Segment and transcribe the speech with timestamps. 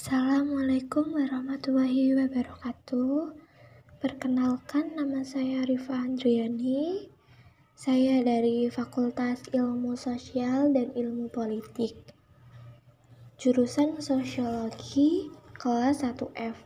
[0.00, 3.36] Assalamualaikum warahmatullahi wabarakatuh.
[4.00, 7.04] Perkenalkan nama saya Rifa Andriani.
[7.76, 12.00] Saya dari Fakultas Ilmu Sosial dan Ilmu Politik.
[13.36, 15.28] Jurusan Sosiologi
[15.60, 16.56] kelas 1F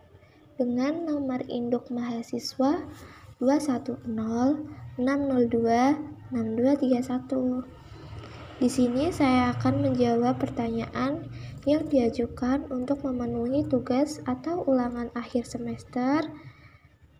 [0.54, 2.86] dengan nomor induk mahasiswa
[5.02, 7.82] 210-602-6231.
[8.64, 11.28] Di sini saya akan menjawab pertanyaan
[11.68, 16.24] yang diajukan untuk memenuhi tugas atau ulangan akhir semester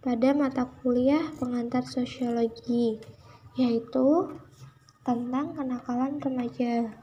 [0.01, 2.97] pada mata kuliah pengantar sosiologi,
[3.61, 4.33] yaitu
[5.05, 6.97] tentang kenakalan remaja.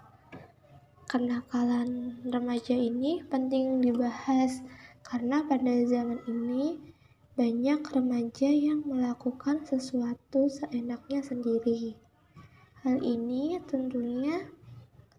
[1.05, 4.65] Kenakalan remaja ini penting dibahas
[5.05, 6.81] karena pada zaman ini
[7.37, 11.93] banyak remaja yang melakukan sesuatu seenaknya sendiri.
[12.81, 14.41] Hal ini tentunya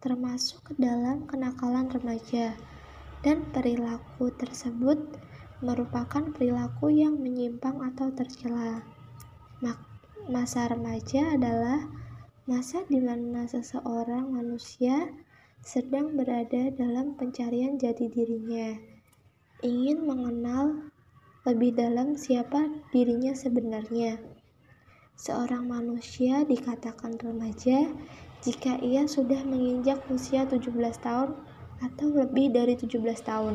[0.03, 2.59] termasuk ke dalam kenakalan remaja,
[3.23, 4.99] dan perilaku tersebut
[5.63, 8.83] merupakan perilaku yang menyimpang atau tercela.
[10.27, 11.87] Masa remaja adalah
[12.51, 15.11] masa di mana seseorang manusia
[15.63, 18.75] sedang berada dalam pencarian jati dirinya,
[19.63, 20.91] ingin mengenal
[21.47, 24.42] lebih dalam siapa dirinya sebenarnya.
[25.17, 27.93] Seorang manusia dikatakan remaja
[28.43, 31.37] jika ia sudah menginjak usia 17 tahun
[31.83, 33.55] atau lebih dari 17 tahun.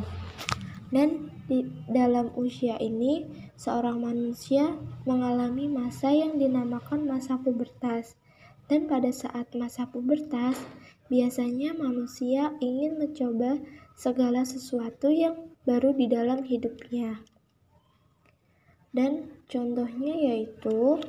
[0.87, 3.27] Dan di dalam usia ini,
[3.59, 8.15] seorang manusia mengalami masa yang dinamakan masa pubertas.
[8.67, 10.59] Dan pada saat masa pubertas,
[11.07, 13.59] biasanya manusia ingin mencoba
[13.95, 17.23] segala sesuatu yang baru di dalam hidupnya.
[18.91, 20.99] Dan contohnya yaitu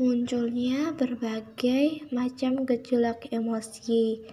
[0.00, 4.24] munculnya berbagai macam gejolak emosi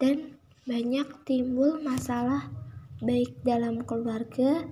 [0.00, 2.48] dan banyak timbul masalah
[3.04, 4.64] baik dalam keluarga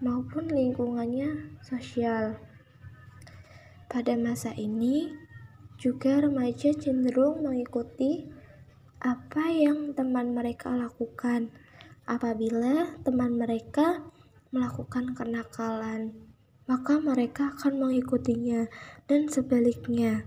[0.00, 2.40] maupun lingkungannya sosial.
[3.86, 5.12] Pada masa ini
[5.76, 8.24] juga remaja cenderung mengikuti
[9.04, 11.52] apa yang teman mereka lakukan
[12.08, 14.08] apabila teman mereka
[14.56, 16.25] melakukan kenakalan
[16.66, 18.66] maka mereka akan mengikutinya
[19.06, 20.26] dan sebaliknya.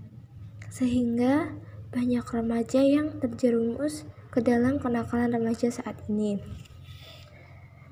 [0.71, 1.51] Sehingga
[1.91, 6.39] banyak remaja yang terjerumus ke dalam kenakalan remaja saat ini.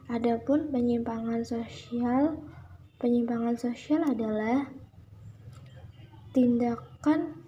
[0.07, 2.39] Adapun penyimpangan sosial,
[2.95, 4.71] penyimpangan sosial adalah
[6.31, 7.43] tindakan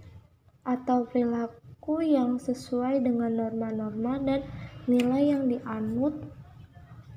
[0.67, 4.43] atau perilaku yang sesuai dengan norma-norma dan
[4.91, 6.19] nilai yang dianut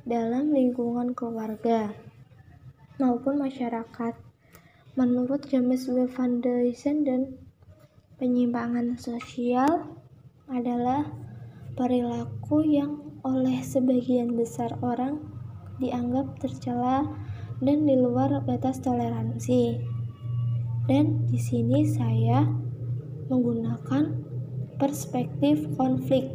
[0.06, 2.11] dalam lingkungan keluarga
[3.00, 4.14] maupun masyarakat.
[4.92, 7.20] Menurut James Webb Foundation dan
[8.20, 9.96] penyimpangan sosial
[10.52, 11.08] adalah
[11.72, 15.22] perilaku yang oleh sebagian besar orang
[15.80, 17.08] dianggap tercela
[17.62, 19.80] dan di luar batas toleransi.
[20.90, 22.44] Dan di sini saya
[23.30, 24.12] menggunakan
[24.76, 26.26] perspektif konflik,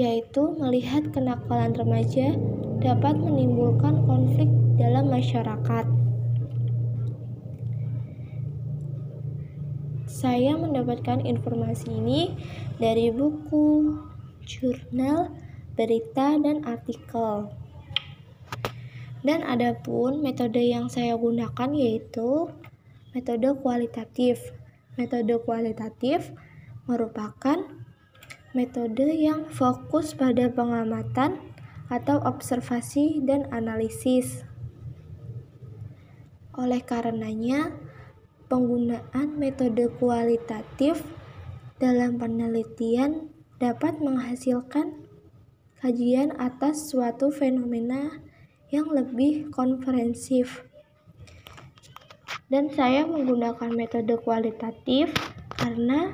[0.00, 2.34] yaitu melihat kenakalan remaja
[2.80, 4.48] dapat menimbulkan konflik
[4.82, 5.86] dalam masyarakat.
[10.10, 12.34] Saya mendapatkan informasi ini
[12.82, 13.94] dari buku,
[14.42, 15.30] jurnal,
[15.78, 17.46] berita, dan artikel.
[19.22, 22.50] Dan adapun metode yang saya gunakan yaitu
[23.14, 24.50] metode kualitatif.
[24.98, 26.34] Metode kualitatif
[26.90, 27.62] merupakan
[28.52, 31.38] metode yang fokus pada pengamatan
[31.88, 34.51] atau observasi dan analisis.
[36.52, 37.72] Oleh karenanya,
[38.52, 41.00] Penggunaan metode kualitatif
[41.80, 45.08] dalam penelitian dapat menghasilkan
[45.80, 48.20] kajian atas suatu fenomena
[48.68, 50.68] yang lebih konferensif.
[52.52, 55.08] Dan saya menggunakan metode kualitatif
[55.56, 56.12] karena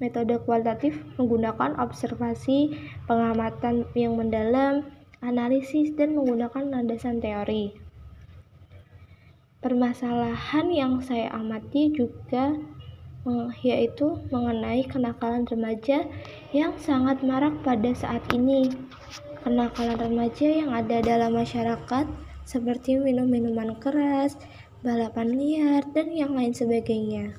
[0.00, 2.72] metode kualitatif menggunakan observasi,
[3.04, 4.88] pengamatan yang mendalam,
[5.20, 7.83] analisis, dan menggunakan landasan teori.
[9.64, 12.52] Permasalahan yang saya amati juga
[13.64, 16.04] yaitu mengenai kenakalan remaja
[16.52, 18.68] yang sangat marak pada saat ini.
[19.40, 22.04] Kenakalan remaja yang ada dalam masyarakat
[22.44, 24.36] seperti minum minuman keras,
[24.84, 27.32] balapan liar, dan yang lain sebagainya.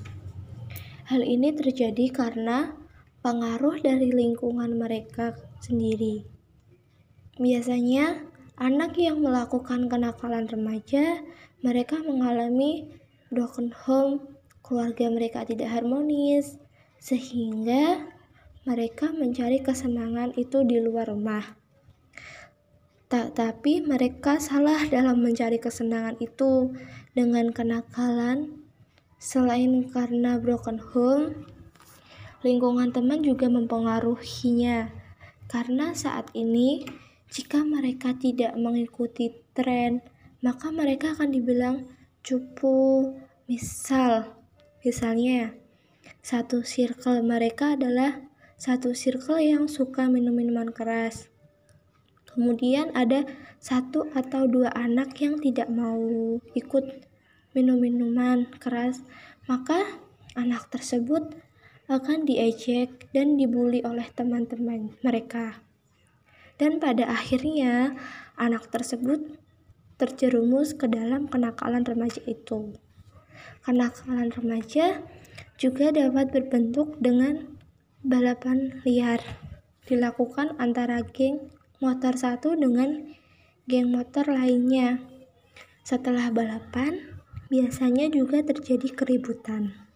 [1.06, 2.74] Hal ini terjadi karena
[3.22, 6.26] pengaruh dari lingkungan mereka sendiri.
[7.38, 8.26] Biasanya,
[8.56, 11.20] anak yang melakukan kenakalan remaja
[11.60, 12.88] mereka mengalami
[13.28, 16.60] broken home, keluarga mereka tidak harmonis,
[17.00, 18.06] sehingga
[18.66, 21.54] mereka mencari kesenangan itu di luar rumah.
[23.06, 26.74] Tetapi mereka salah dalam mencari kesenangan itu
[27.14, 28.66] dengan kenakalan.
[29.22, 31.46] Selain karena broken home,
[32.42, 34.90] lingkungan teman juga mempengaruhinya.
[35.46, 36.82] Karena saat ini,
[37.30, 40.02] jika mereka tidak mengikuti tren,
[40.40, 41.76] maka mereka akan dibilang
[42.22, 43.12] cupu.
[43.46, 44.34] Misal,
[44.82, 45.54] misalnya,
[46.22, 48.18] satu circle mereka adalah
[48.58, 51.30] satu circle yang suka minum minuman keras.
[52.26, 53.24] Kemudian ada
[53.62, 56.02] satu atau dua anak yang tidak mau
[56.52, 56.84] ikut
[57.56, 59.00] minum minuman keras,
[59.48, 59.82] maka
[60.36, 61.32] anak tersebut
[61.88, 65.65] akan diejek dan dibully oleh teman-teman mereka.
[66.56, 67.96] Dan pada akhirnya,
[68.40, 69.36] anak tersebut
[70.00, 72.76] terjerumus ke dalam kenakalan remaja itu.
[73.64, 75.04] Kenakalan remaja
[75.60, 77.56] juga dapat berbentuk dengan
[78.04, 79.20] balapan liar
[79.88, 83.16] dilakukan antara geng motor satu dengan
[83.68, 85.00] geng motor lainnya.
[85.84, 87.16] Setelah balapan,
[87.48, 89.86] biasanya juga terjadi keributan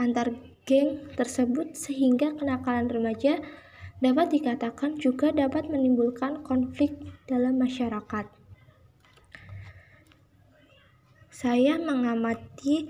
[0.00, 0.32] antar
[0.64, 3.44] geng tersebut sehingga kenakalan remaja
[4.00, 6.96] dapat dikatakan juga dapat menimbulkan konflik
[7.28, 8.26] dalam masyarakat.
[11.28, 12.88] Saya mengamati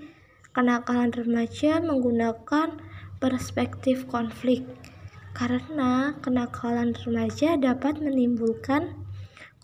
[0.51, 2.79] kenakalan remaja menggunakan
[3.19, 4.67] perspektif konflik
[5.31, 8.95] karena kenakalan remaja dapat menimbulkan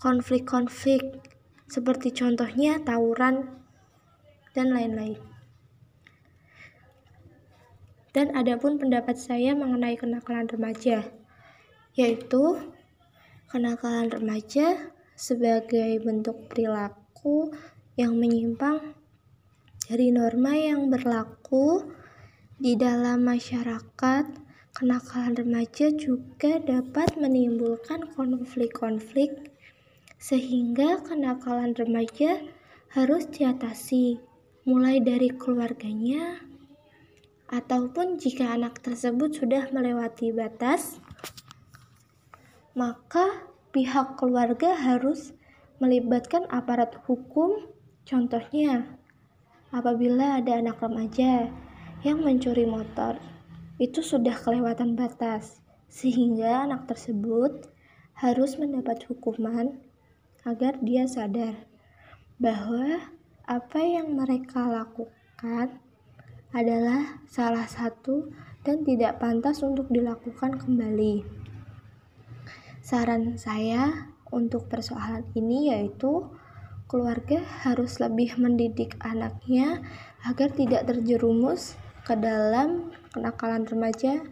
[0.00, 1.20] konflik-konflik
[1.68, 3.44] seperti contohnya tawuran
[4.56, 5.20] dan lain-lain.
[8.16, 11.04] Dan adapun pendapat saya mengenai kenakalan remaja,
[11.98, 12.62] yaitu
[13.50, 17.50] kenakalan remaja sebagai bentuk perilaku
[17.98, 18.94] yang menyimpang
[19.90, 21.90] dari norma yang berlaku
[22.54, 24.46] di dalam masyarakat.
[24.78, 29.50] Kenakalan remaja juga dapat menimbulkan konflik-konflik
[30.22, 32.46] sehingga kenakalan remaja
[32.94, 34.22] harus diatasi
[34.68, 36.44] mulai dari keluarganya,
[37.48, 41.00] ataupun jika anak tersebut sudah melewati batas,
[42.76, 45.32] maka pihak keluarga harus
[45.78, 47.70] melibatkan aparat hukum.
[48.08, 48.98] Contohnya,
[49.70, 51.52] apabila ada anak remaja
[52.02, 53.20] yang mencuri motor,
[53.78, 57.70] itu sudah kelewatan batas, sehingga anak tersebut
[58.18, 59.78] harus mendapat hukuman
[60.42, 61.54] agar dia sadar
[62.42, 62.98] bahwa
[63.46, 65.78] apa yang mereka lakukan
[66.50, 68.32] adalah salah satu
[68.64, 71.37] dan tidak pantas untuk dilakukan kembali.
[72.88, 76.24] Saran saya untuk persoalan ini yaitu
[76.88, 79.84] keluarga harus lebih mendidik anaknya
[80.24, 81.76] agar tidak terjerumus
[82.08, 84.24] ke dalam kenakalan remaja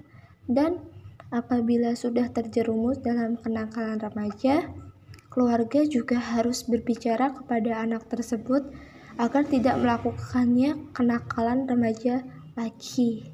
[0.49, 0.81] dan
[1.29, 4.73] apabila sudah terjerumus dalam kenakalan remaja,
[5.29, 8.73] keluarga juga harus berbicara kepada anak tersebut
[9.21, 12.25] agar tidak melakukannya kenakalan remaja
[12.57, 13.29] lagi.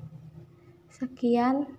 [0.90, 1.78] Sekian,